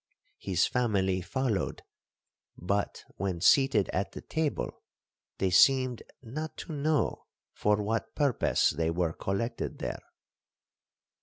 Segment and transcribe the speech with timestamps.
[0.39, 1.83] His family followed,
[2.57, 4.81] but, when seated at the table,
[5.37, 10.01] they seemed not to know for what purpose they were collected there.